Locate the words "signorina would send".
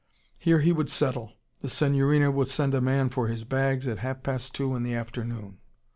1.69-2.73